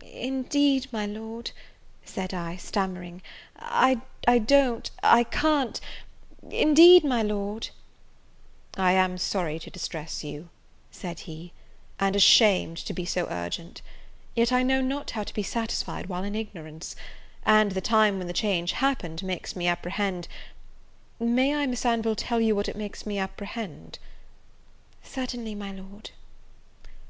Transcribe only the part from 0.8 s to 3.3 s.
my Lord," said I, stammering,